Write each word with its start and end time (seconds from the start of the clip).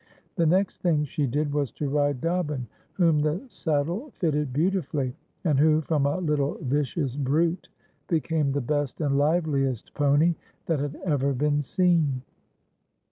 The 0.35 0.47
next 0.47 0.79
thing 0.81 1.05
she 1.05 1.27
did 1.27 1.53
was 1.53 1.71
to 1.73 1.87
ride 1.87 2.21
Dobbin, 2.21 2.65
whom 2.93 3.19
the 3.19 3.39
saddle 3.49 4.09
fitted 4.15 4.51
beauti 4.51 4.83
fully, 4.83 5.15
and 5.43 5.59
who, 5.59 5.81
from 5.81 6.07
a 6.07 6.17
little 6.17 6.55
vicious 6.59 7.15
brute, 7.15 7.69
became 8.07 8.51
the 8.51 8.61
best 8.61 8.99
and 8.99 9.15
liveliest 9.15 9.93
pony 9.93 10.33
that 10.65 10.79
had 10.79 10.95
ever 11.05 11.33
been 11.33 11.61
seen. 11.61 12.23